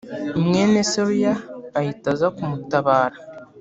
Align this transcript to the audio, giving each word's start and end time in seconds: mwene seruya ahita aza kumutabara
mwene 0.45 0.79
seruya 0.91 1.33
ahita 1.79 2.07
aza 2.13 2.27
kumutabara 2.35 3.17